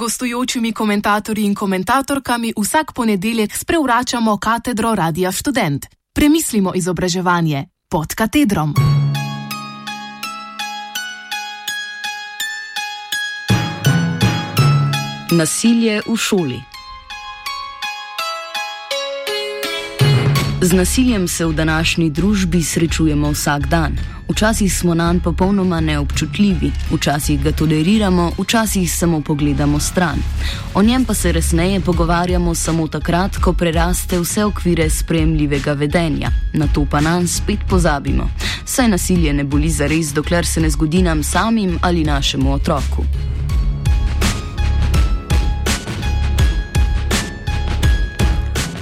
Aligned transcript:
gostujočimi 0.00 0.72
komentatorji 0.72 1.44
in 1.44 1.54
komentatorkami 1.54 2.52
vsak 2.56 2.92
ponedeljek 2.92 3.56
sprevračamo 3.56 4.36
katedro 4.36 4.94
Radia 4.94 5.32
Student. 5.32 5.86
Premislimo 6.14 6.72
izobraževanje 6.74 7.66
pod 7.90 8.14
katedrom. 8.14 8.74
Nasilje 15.30 16.00
v 16.06 16.16
šoli. 16.16 16.60
Z 20.60 20.72
nasiljem 20.72 21.28
se 21.28 21.46
v 21.46 21.52
današnji 21.52 22.10
družbi 22.10 22.62
srečujemo 22.62 23.30
vsak 23.30 23.66
dan. 23.66 23.96
Včasih 24.30 24.74
smo 24.74 24.94
na 24.94 25.12
njega 25.12 25.24
popolnoma 25.24 25.80
neobčutljivi, 25.80 26.70
včasih 26.92 27.42
ga 27.42 27.52
toleriramo, 27.52 28.30
včasih 28.38 28.92
samo 28.92 29.20
pogledamo 29.20 29.80
stran. 29.80 30.18
O 30.74 30.82
njem 30.82 31.04
pa 31.04 31.14
se 31.14 31.32
resneje 31.32 31.80
pogovarjamo 31.80 32.54
samo 32.54 32.88
takrat, 32.88 33.36
ko 33.36 33.52
preraste 33.52 34.20
vse 34.20 34.44
okvire 34.44 34.90
sprejemljivega 34.90 35.72
vedenja. 35.72 36.30
Na 36.52 36.66
to 36.74 36.86
pa 36.90 37.00
nam 37.00 37.26
spet 37.28 37.58
pozabimo. 37.68 38.30
Saj 38.64 38.88
nasilje 38.88 39.32
ne 39.32 39.44
boli 39.44 39.70
za 39.70 39.86
res, 39.86 40.12
dokler 40.12 40.46
se 40.46 40.60
ne 40.60 40.70
zgodi 40.70 41.02
nam 41.02 41.22
samim 41.22 41.78
ali 41.82 42.04
našemu 42.04 42.54
otroku. 42.54 43.04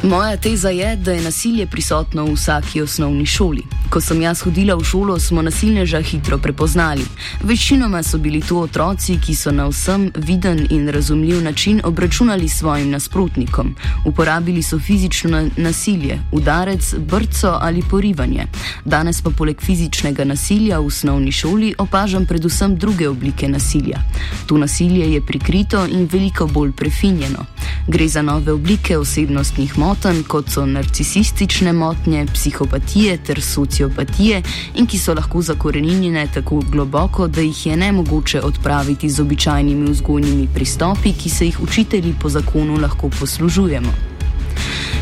Moja 0.03 0.37
teza 0.37 0.69
je, 0.69 0.97
da 0.97 1.13
je 1.13 1.23
nasilje 1.23 1.67
prisotno 1.67 2.25
v 2.25 2.33
vsaki 2.33 2.83
osnovni 2.83 3.27
šoli. 3.27 3.78
Ko 3.89 4.01
sem 4.05 4.21
jaz 4.21 4.43
hodila 4.45 4.75
v 4.77 4.85
šolo, 4.85 5.15
smo 5.17 5.41
nasilneža 5.43 6.03
hitro 6.05 6.37
prepoznali. 6.39 7.05
Večinoma 7.43 8.03
so 8.03 8.19
bili 8.19 8.41
to 8.41 8.61
otroci, 8.61 9.17
ki 9.17 9.35
so 9.35 9.51
na 9.51 9.65
vsem 9.69 10.11
viden 10.17 10.67
in 10.71 10.89
razumljiv 10.89 11.43
način 11.43 11.81
obračunali 11.85 12.49
svojim 12.49 12.91
nasprotnikom. 12.91 13.75
Uporabili 14.05 14.63
so 14.63 14.79
fizično 14.79 15.49
nasilje, 15.57 16.19
udarec, 16.33 16.95
brco 16.99 17.59
ali 17.61 17.83
porivanje. 17.91 18.47
Danes 18.85 19.23
pa 19.23 19.31
poleg 19.31 19.61
fizičnega 19.61 20.25
nasilja 20.25 20.79
v 20.79 20.87
osnovni 20.87 21.33
šoli 21.33 21.75
opažam 21.79 22.27
predvsem 22.27 22.77
druge 22.77 23.09
oblike 23.09 23.49
nasilja. 23.49 23.99
To 24.47 24.59
nasilje 24.59 25.13
je 25.13 25.27
prikrito 25.27 25.87
in 25.87 26.09
veliko 26.13 26.47
bolj 26.47 26.73
prefinjeno. 26.73 27.47
Gre 27.89 28.09
za 28.09 28.23
nove 28.23 28.53
oblike 28.53 28.99
osebnostnih 28.99 29.79
motenj, 29.79 30.23
kot 30.29 30.51
so 30.51 30.67
narcisistične 30.67 31.73
motnje, 31.73 32.27
psihopatije 32.35 33.17
ter 33.17 33.41
socializem 33.41 33.78
sociopatije 33.79 34.43
in 34.75 34.87
ki 34.87 34.99
so 34.99 35.15
lahko 35.15 35.43
zakorenjene 35.43 36.27
tako 36.35 36.63
globoko, 36.71 37.29
da 37.29 37.41
jih 37.41 37.67
je 37.67 37.77
ne 37.77 37.93
mogoče 37.93 38.41
odpraviti 38.41 39.11
z 39.11 39.21
običajnimi 39.21 39.91
vzgojnimi 39.91 40.49
pristopi, 40.55 41.13
ki 41.13 41.31
se 41.31 41.47
jih 41.47 41.61
učitelji 41.61 42.15
po 42.21 42.29
zakonu 42.29 42.81
lahko 42.81 43.09
poslužujemo. 43.09 43.93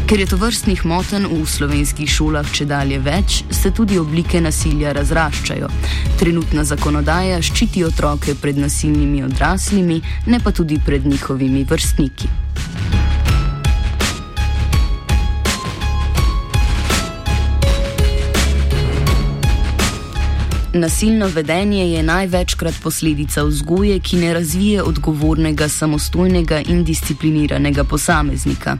Ker 0.07 0.21
je 0.21 0.27
to 0.27 0.37
vrstnih 0.37 0.85
motenj 0.87 1.27
v 1.27 1.47
slovenskih 1.47 2.11
šolah 2.11 2.47
če 2.53 2.65
dalje 2.65 2.99
več, 2.99 3.43
se 3.51 3.71
tudi 3.71 3.99
oblike 3.99 4.41
nasilja 4.41 4.93
razraščajo. 4.93 5.69
Trenutna 6.21 6.65
zakonodaja 6.65 7.43
ščiti 7.43 7.85
otroke 7.85 8.35
pred 8.41 8.59
nasilnimi 8.59 9.25
odraslimi, 9.27 10.01
ne 10.27 10.41
pa 10.41 10.53
tudi 10.53 10.79
pred 10.79 11.07
njihovimi 11.07 11.65
vrstniki. 11.65 12.46
Nasilno 20.77 21.27
vedenje 21.27 21.93
je 21.93 22.03
največkrat 22.03 22.75
posledica 22.83 23.43
vzgoje, 23.43 23.99
ki 24.01 24.17
ne 24.17 24.35
razvije 24.35 24.83
odgovornega, 24.83 25.69
samostojnega 25.69 26.61
in 26.69 26.85
discipliniranega 26.85 27.85
posameznika. 27.85 28.77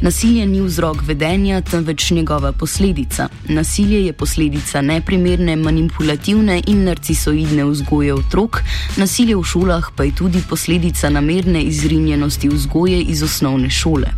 Nasilje 0.00 0.46
ni 0.46 0.60
vzrok 0.60 1.02
vedenja, 1.06 1.60
temveč 1.60 2.10
njegova 2.10 2.52
posledica. 2.52 3.28
Nasilje 3.48 4.06
je 4.06 4.12
posledica 4.12 4.80
neprimerne, 4.82 5.56
manipulativne 5.56 6.62
in 6.66 6.84
narcisoidne 6.84 7.64
vzgoje 7.64 8.14
otrok, 8.14 8.60
nasilje 8.96 9.36
v 9.36 9.44
šolah 9.44 9.88
pa 9.96 10.04
je 10.04 10.14
tudi 10.14 10.42
posledica 10.48 11.10
namerne 11.10 11.62
izrinjenosti 11.62 12.48
vzgoje 12.48 13.00
iz 13.00 13.22
osnovne 13.22 13.70
šole. 13.70 14.12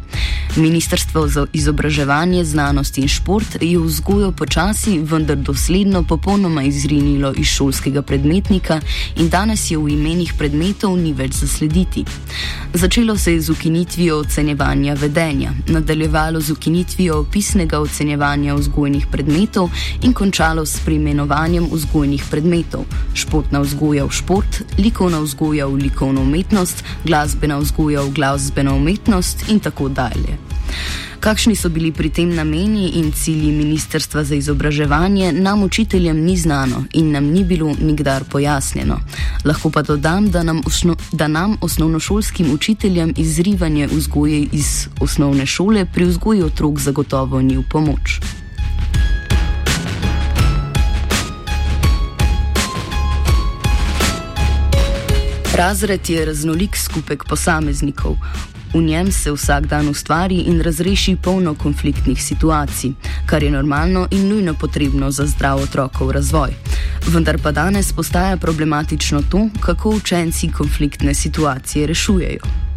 Ministrstvo 0.56 1.28
za 1.28 1.46
izobraževanje, 1.52 2.44
znanost 2.44 2.98
in 2.98 3.08
šport 3.08 3.56
je 3.60 3.78
vzgojo 3.78 4.32
počasi, 4.32 4.98
vendar 4.98 5.36
dosledno 5.36 6.02
popolnoma 6.02 6.62
izrinilo 6.62 7.32
iz 7.36 7.46
šolskega 7.46 8.02
predmetnika 8.02 8.80
in 9.16 9.28
danes 9.28 9.70
je 9.70 9.78
v 9.78 9.88
imenih 9.88 10.34
predmetov 10.38 10.96
ni 10.98 11.12
več 11.12 11.32
zaslediti. 11.32 12.04
Začelo 12.74 13.16
se 13.18 13.32
je 13.32 13.40
z 13.40 13.50
ukinitvijo 13.50 14.18
ocenjevanja 14.18 14.94
vedenja 14.94 15.52
nadaljevalo 15.68 16.40
z 16.40 16.50
ukinitvijo 16.50 17.18
opisnega 17.20 17.80
ocenjevanja 17.80 18.54
vzgojnih 18.54 19.06
predmetov 19.06 19.70
in 20.02 20.12
končalo 20.12 20.66
s 20.66 20.80
preimenovanjem 20.84 21.68
vzgojnih 21.72 22.24
predmetov: 22.30 22.84
športna 23.14 23.60
vzgoja 23.60 24.04
v 24.04 24.10
šport, 24.10 24.62
likovna 24.78 25.20
vzgoja 25.20 25.66
v 25.66 25.74
likovno 25.74 26.20
umetnost, 26.20 26.84
glasbena 27.04 27.58
vzgoja 27.58 28.02
v 28.02 28.10
glasbeno 28.10 28.76
umetnost 28.76 29.48
in 29.48 29.60
tako 29.60 29.88
dalje. 29.88 30.38
Kakšni 31.20 31.56
so 31.56 31.68
bili 31.68 31.90
pri 31.92 32.10
tem 32.14 32.30
nameni 32.30 32.92
in 32.94 33.10
cilji 33.12 33.50
Ministrstva 33.52 34.22
za 34.24 34.34
izobraževanje, 34.34 35.32
nam 35.32 35.62
učiteljem 35.62 36.16
ni 36.24 36.36
znano 36.36 36.84
in 36.92 37.10
nam 37.10 37.24
ni 37.24 37.44
bilo 37.44 37.74
nikdar 37.80 38.24
pojasnjeno. 38.24 39.00
Lahko 39.44 39.70
pa 39.70 39.82
dodam, 39.82 40.30
da 40.30 40.42
nam, 40.42 40.60
osno, 40.66 40.96
da 41.12 41.28
nam 41.28 41.56
osnovnošolskim 41.60 42.52
učiteljem 42.54 43.14
izrivanje 43.16 43.86
vzgoje 43.86 44.46
iz 44.52 44.86
osnovne 45.00 45.46
šole 45.46 45.86
pri 45.94 46.04
vzgoji 46.04 46.42
otrok 46.42 46.78
zagotovo 46.78 47.42
ni 47.42 47.56
v 47.56 47.64
pomoč. 47.70 48.20
Razred 55.54 56.10
je 56.10 56.24
raznolik 56.24 56.76
skupek 56.76 57.24
posameznikov. 57.24 58.16
V 58.74 58.80
njem 58.80 59.12
se 59.12 59.32
vsak 59.32 59.66
dan 59.66 59.88
ustvari 59.88 60.36
in 60.36 60.60
razreši 60.60 61.16
polno 61.22 61.54
konfliktnih 61.54 62.22
situacij, 62.22 62.92
kar 63.26 63.42
je 63.42 63.50
normalno 63.50 64.06
in 64.10 64.28
nujno 64.28 64.54
potrebno 64.54 65.10
za 65.10 65.26
zdrav 65.26 65.62
otrokov 65.62 66.10
razvoj. 66.10 66.50
Vendar 67.06 67.38
pa 67.42 67.52
danes 67.52 67.92
postaja 67.92 68.36
problematično 68.36 69.22
to, 69.30 69.48
kako 69.60 69.90
učenci 69.90 70.52
konfliktne 70.52 71.14
situacije 71.14 71.86
rešujejo. 71.86 72.67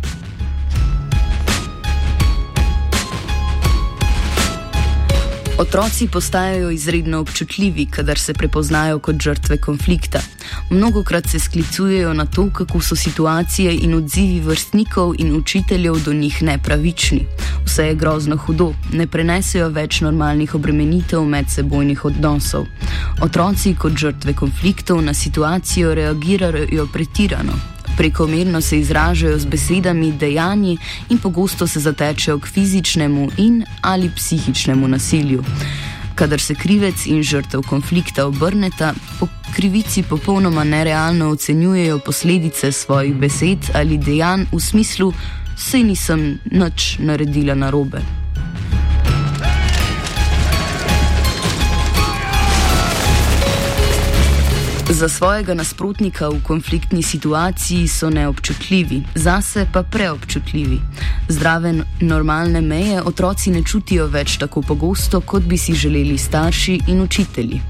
Otroci 5.62 6.08
postajajo 6.08 6.70
izredno 6.72 7.20
občutljivi, 7.20 7.86
kadar 7.86 8.20
se 8.20 8.34
prepoznajo 8.34 9.00
kot 9.00 9.16
žrtve 9.22 9.58
konflikta. 9.58 10.20
Mnogokrat 10.70 11.28
se 11.30 11.40
sklicujejo 11.40 12.14
na 12.14 12.26
to, 12.26 12.50
kako 12.54 12.82
so 12.82 12.96
situacije 12.96 13.78
in 13.82 13.94
odzivi 13.94 14.40
vrstnikov 14.40 15.14
in 15.18 15.36
učiteljev 15.36 16.04
do 16.06 16.14
njih 16.14 16.44
nepravični. 16.44 17.26
Vse 17.66 17.86
je 17.86 17.96
grozno 17.96 18.38
hudo, 18.38 18.74
ne 18.94 19.08
prenesejo 19.08 19.70
več 19.70 20.02
normalnih 20.02 20.56
obremenitev 20.56 21.26
medsebojnih 21.26 22.06
odnosov. 22.06 22.66
Otroci 23.22 23.76
kot 23.76 23.94
žrtve 23.98 24.34
konfliktov 24.34 25.02
na 25.02 25.14
situacijo 25.14 25.94
reagirajo 25.94 26.88
pretirano, 26.94 27.54
Prekomerno 27.98 28.62
se 28.62 28.80
izražajo 28.80 29.40
z 29.40 29.46
besedami, 29.46 30.12
dejanji 30.12 30.78
in 31.10 31.18
pogosto 31.18 31.68
se 31.68 31.80
zatečejo 31.80 32.40
k 32.40 32.48
fizičnemu 32.48 33.30
in 33.38 33.64
ali 33.82 34.12
psihičnemu 34.16 34.88
nasilju. 34.88 35.44
Kadar 36.16 36.40
se 36.40 36.56
krivec 36.56 37.06
in 37.06 37.24
žrtev 37.24 37.62
konflikta 37.62 38.26
obrneta, 38.26 38.94
po 39.20 39.28
krivici 39.56 40.04
popolnoma 40.04 40.64
nerealno 40.64 41.30
ocenjujejo 41.30 42.00
posledice 42.00 42.72
svojih 42.72 43.16
besed 43.16 43.58
ali 43.74 43.98
dejanj 43.98 44.46
v 44.52 44.60
smislu: 44.60 45.14
Sej 45.58 45.84
nisem 45.84 46.40
nič 46.52 46.98
naredila 47.00 47.56
narobe. 47.56 48.21
Za 54.92 55.10
svojega 55.10 55.54
nasprotnika 55.54 56.28
v 56.30 56.44
konfliktni 56.44 57.04
situaciji 57.04 57.88
so 57.88 58.10
neobčutljivi, 58.10 59.04
zase 59.16 59.66
pa 59.74 59.84
preobčutljivi. 59.84 60.80
Zdrave, 61.28 61.74
normalne 62.02 62.62
meje 62.62 63.02
otroci 63.02 63.52
ne 63.52 63.64
čutijo 63.64 64.08
več 64.08 64.36
tako 64.38 64.62
pogosto, 64.62 65.22
kot 65.22 65.44
bi 65.44 65.58
si 65.58 65.74
želeli 65.74 66.18
starši 66.18 66.80
in 66.88 67.02
učitelji. 67.02 67.62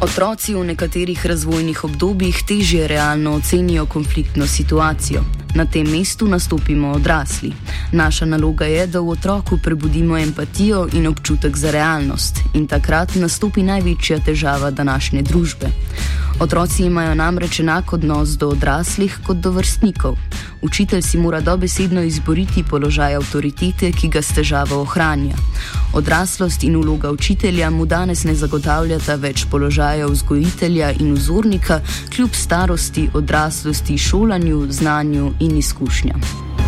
Otroci 0.00 0.54
v 0.54 0.64
nekaterih 0.64 1.26
razvojnih 1.26 1.84
obdobjih 1.84 2.42
težje 2.48 2.88
realno 2.88 3.32
ocenijo 3.40 3.86
konfliktno 3.86 4.46
situacijo. 4.46 5.43
Na 5.54 5.64
tem 5.64 5.86
mestu 5.86 6.28
nastopimo 6.28 6.90
odrasli. 6.92 7.52
Naša 7.92 8.26
naloga 8.26 8.64
je, 8.64 8.86
da 8.86 9.00
v 9.00 9.08
otroku 9.08 9.58
prebudimo 9.62 10.18
empatijo 10.18 10.88
in 10.92 11.06
občutek 11.06 11.56
za 11.56 11.70
realnost, 11.70 12.40
in 12.54 12.66
takrat 12.66 13.14
nastopi 13.14 13.62
največja 13.62 14.18
težava 14.18 14.70
današnje 14.70 15.22
družbe. 15.22 15.70
Otroci 16.40 16.82
imajo 16.82 17.14
namreč 17.14 17.60
enak 17.60 17.92
odnos 17.92 18.28
do 18.28 18.48
odraslih 18.48 19.18
kot 19.26 19.36
do 19.36 19.50
vrstnikov. 19.50 20.16
Učitelj 20.62 21.02
si 21.02 21.18
mora 21.18 21.40
dobesedno 21.40 22.02
izboriti 22.02 22.64
položaj 22.70 23.14
avtoritete, 23.14 23.92
ki 23.92 24.08
ga 24.08 24.22
s 24.22 24.34
težavo 24.34 24.80
ohranja. 24.82 25.36
Odraslost 25.94 26.64
in 26.64 26.76
vloga 26.76 27.10
učitelja 27.10 27.70
mu 27.70 27.86
danes 27.86 28.24
ne 28.24 28.34
zagotavljata 28.34 29.14
več 29.14 29.44
položaja 29.50 30.06
vzgojitelja 30.06 30.90
in 31.00 31.12
vzornika, 31.14 31.80
kljub 32.14 32.34
starosti, 32.34 33.08
odraslosti, 33.14 33.98
šolanju, 33.98 34.66
znanju 34.70 35.32
in 35.40 35.56
izkušnjam. 35.56 36.63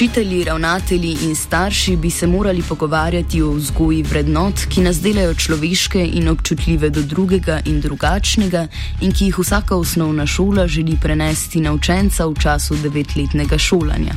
Učitelji, 0.00 0.44
ravnatelji 0.44 1.16
in 1.22 1.34
starši 1.36 1.96
bi 1.96 2.10
se 2.10 2.26
morali 2.26 2.62
pogovarjati 2.68 3.42
o 3.42 3.50
vzgoji 3.52 4.02
vrednot, 4.02 4.54
ki 4.68 4.80
nas 4.80 5.00
delajo 5.00 5.34
človeške 5.34 6.06
in 6.12 6.28
občutljive 6.28 6.88
do 6.90 7.02
drugega 7.02 7.58
in 7.64 7.80
drugačnega, 7.80 8.66
in 9.00 9.12
ki 9.12 9.24
jih 9.24 9.38
vsaka 9.38 9.76
osnovna 9.76 10.26
šola 10.26 10.66
želi 10.66 10.96
prenesti 11.02 11.60
na 11.60 11.72
učenca 11.72 12.26
v 12.26 12.34
času 12.42 12.78
devetletnega 12.82 13.58
šolanja. 13.58 14.16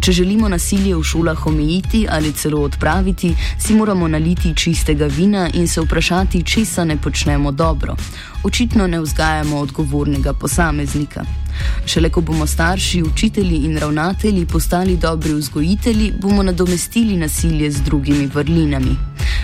Če 0.00 0.12
želimo 0.12 0.48
nasilje 0.48 0.96
v 0.96 1.04
šolah 1.04 1.46
omejiti 1.46 2.06
ali 2.10 2.32
celo 2.32 2.62
odpraviti, 2.62 3.36
si 3.58 3.74
moramo 3.74 4.08
naliti 4.08 4.54
čistega 4.56 5.06
vina 5.06 5.48
in 5.54 5.68
se 5.68 5.80
vprašati, 5.80 6.42
česa 6.42 6.84
ne 6.84 6.96
počnemo 6.96 7.52
dobro. 7.52 7.96
Očitno 8.42 8.86
ne 8.86 9.00
vzgajamo 9.00 9.60
odgovornega 9.60 10.32
posameznika. 10.32 11.43
Šele 11.86 12.10
ko 12.10 12.20
bomo 12.20 12.46
starši, 12.46 13.02
učitelji 13.02 13.56
in 13.56 13.78
ravnatelji 13.78 14.46
postali 14.46 14.96
dobri 14.96 15.32
vzgojitelji, 15.34 16.12
bomo 16.20 16.42
nadomestili 16.42 17.16
nasilje 17.16 17.70
z 17.70 17.82
drugimi 17.82 18.26
vrlinami. 18.26 18.96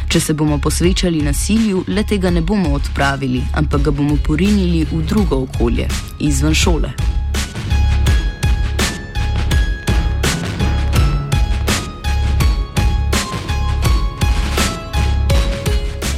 Če 0.09 0.21
se 0.21 0.35
bomo 0.35 0.59
posvečali 0.59 1.23
nasilju, 1.23 1.85
le 1.89 2.03
tega 2.03 2.31
ne 2.31 2.41
bomo 2.41 2.73
odpravili, 2.75 3.43
ampak 3.55 3.83
ga 3.83 3.91
bomo 3.91 4.17
porinili 4.27 4.87
v 4.93 5.03
drugo 5.07 5.43
okolje, 5.45 5.89
izven 6.19 6.55
šole. 6.55 6.93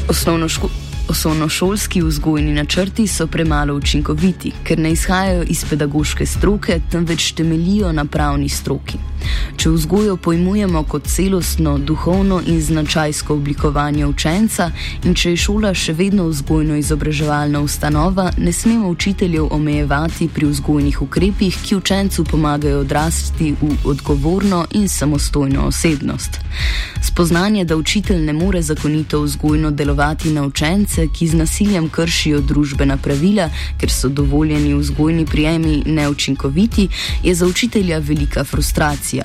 Osnovno 0.09 0.49
školo. 0.49 0.92
Osnovnošolski 1.13 2.03
vzgojni 2.03 2.55
načrti 2.55 3.07
so 3.07 3.27
premalo 3.27 3.75
učinkoviti, 3.75 4.53
ker 4.65 4.79
ne 4.79 4.93
izhajajo 4.93 5.43
iz 5.43 5.65
pedagoške 5.71 6.27
stroke, 6.27 6.81
temveč 6.91 7.33
temelijo 7.33 7.93
na 7.93 8.05
pravni 8.05 8.49
stroki. 8.49 8.99
Če 9.57 9.71
vzgojo 9.71 10.17
pojmujemo 10.17 10.83
kot 10.83 11.07
celostno, 11.07 11.79
duhovno 11.79 12.41
in 12.47 12.61
značajsko 12.61 13.35
oblikovanje 13.35 14.07
učenca, 14.07 14.71
in 15.05 15.15
če 15.15 15.31
je 15.31 15.37
šola 15.37 15.75
še 15.75 15.93
vedno 15.93 16.27
vzgojno-izobraževalna 16.31 17.61
ustanova, 17.61 18.31
ne 18.37 18.53
smemo 18.53 18.89
učiteljev 18.89 19.49
omejevati 19.51 20.29
pri 20.35 20.47
vzgojnih 20.47 21.03
ukrepih, 21.03 21.59
ki 21.63 21.77
učencu 21.77 22.25
pomagajo 22.25 22.81
odrasti 22.81 23.55
v 23.61 23.77
odgovorno 23.85 24.65
in 24.71 24.89
samostojno 24.89 25.67
osebnost. 25.67 26.41
Spoznanje, 27.03 27.65
da 27.65 27.77
učitelj 27.77 28.25
ne 28.25 28.33
more 28.33 28.63
zakonito 28.63 29.21
vzgojno 29.21 29.71
delovati 29.71 30.31
na 30.31 30.47
učence, 30.47 31.07
ki 31.19 31.29
z 31.29 31.35
nasiljem 31.35 31.89
kršijo 31.89 32.41
družbena 32.41 32.97
pravila, 32.97 33.49
ker 33.81 33.91
so 33.91 34.09
dovoljeni 34.09 34.75
vzgojni 34.75 35.27
prijemi 35.27 35.83
neučinkoviti, 35.87 36.89
je 37.23 37.35
za 37.35 37.47
učitelja 37.47 37.99
velika 37.99 38.45
frustracija. 38.45 39.22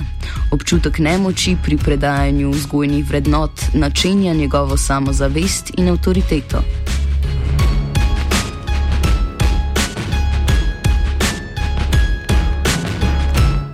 Občutek 0.51 0.99
nemoči 0.99 1.57
pri 1.63 1.77
predajanju 1.77 2.49
vzgojnih 2.51 3.07
vrednot 3.07 3.51
načenja 3.73 4.33
njegovo 4.33 4.77
samozavest 4.77 5.71
in 5.77 5.89
avtoriteto. 5.89 6.63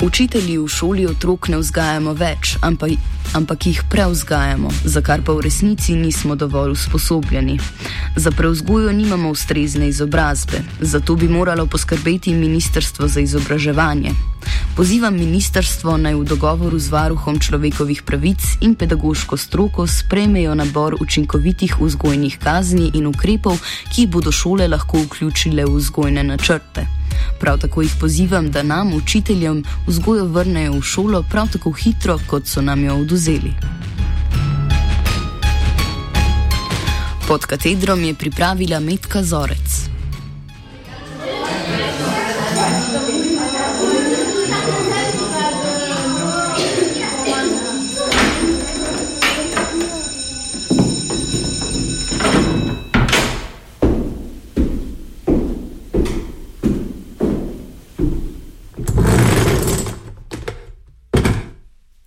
Učitelji 0.03 0.57
v 0.57 0.67
šoli 0.67 1.05
otrok 1.07 1.47
ne 1.47 1.57
vzgajamo 1.57 2.13
več, 2.13 2.57
ampak 2.61 2.91
ampak 3.33 3.65
jih 3.65 3.83
preuzgajamo, 3.89 4.69
za 4.85 5.01
kar 5.01 5.21
pa 5.25 5.33
v 5.33 5.41
resnici 5.41 5.95
nismo 5.95 6.35
dovolj 6.35 6.71
usposobljeni. 6.71 7.59
Za 8.15 8.31
preuzgojo 8.31 8.91
nimamo 8.91 9.29
ustrezne 9.29 9.87
izobrazbe, 9.87 10.61
zato 10.81 11.15
bi 11.15 11.27
moralo 11.27 11.65
poskrbeti 11.65 12.33
Ministrstvo 12.33 13.07
za 13.07 13.19
izobraževanje. 13.19 14.11
Pozivam 14.73 15.13
ministrstvo 15.13 15.97
naj 16.01 16.15
v 16.17 16.23
dogovoru 16.25 16.79
z 16.81 16.89
varuhom 16.89 17.37
človekovih 17.37 18.01
pravic 18.01 18.41
in 18.65 18.73
pedagoško 18.73 19.37
stroko 19.37 19.85
sprejmejo 19.87 20.55
nabor 20.57 20.97
učinkovitih 20.97 21.77
vzgojnih 21.77 22.39
kazni 22.41 22.89
in 22.97 23.05
ukrepov, 23.05 23.61
ki 23.93 24.07
bodo 24.09 24.33
šole 24.33 24.65
lahko 24.67 25.05
vključile 25.05 25.65
v 25.69 25.77
vzgojne 25.77 26.23
načrte. 26.23 26.87
Prav 27.39 27.61
tako 27.61 27.85
jih 27.85 27.93
pozivam, 28.01 28.49
da 28.51 28.63
nam, 28.63 28.97
učiteljem, 28.97 29.61
vzgojo 29.87 30.25
vrnejo 30.25 30.73
v 30.73 30.81
šolo 30.81 31.21
prav 31.29 31.53
tako 31.53 31.71
hitro, 31.71 32.17
kot 32.27 32.49
so 32.49 32.61
nam 32.61 32.83
jo 32.83 32.97
oduzeli. 32.97 33.53
Pod 37.27 37.45
katedrom 37.45 38.03
je 38.03 38.13
pripravila 38.13 38.79
Metka 38.79 39.23
Zorec. 39.23 39.93